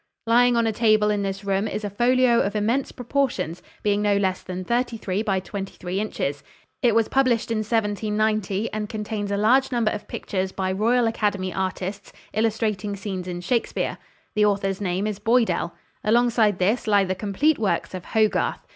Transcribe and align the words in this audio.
Lying 0.25 0.57
on 0.57 0.65
a 0.65 0.71
table 0.71 1.11
in 1.11 1.21
this 1.21 1.45
room 1.45 1.67
is 1.67 1.83
a 1.83 1.89
folio 1.91 2.39
of 2.41 2.55
immense 2.55 2.91
proportions, 2.91 3.61
being 3.83 4.01
no 4.01 4.17
less 4.17 4.41
than 4.41 4.63
33 4.65 5.21
by 5.21 5.39
23 5.39 5.99
inches. 5.99 6.41
It 6.81 6.95
was 6.95 7.07
published 7.07 7.51
in 7.51 7.59
1790, 7.59 8.73
and 8.73 8.89
contains 8.89 9.29
a 9.31 9.37
large 9.37 9.71
number 9.71 9.91
of 9.91 10.07
pictures 10.07 10.51
by 10.51 10.71
Royal 10.71 11.05
Academy 11.05 11.53
artists, 11.53 12.11
illustrating 12.33 12.95
scenes 12.95 13.27
in 13.27 13.41
Shakespeare. 13.41 13.99
The 14.33 14.45
author's 14.45 14.81
name 14.81 15.05
is 15.05 15.19
Boydell. 15.19 15.71
Alongside 16.03 16.57
this 16.57 16.87
lie 16.87 17.03
the 17.03 17.13
complete 17.13 17.59
works 17.59 17.93
of 17.93 18.05
Hogarth. 18.05 18.65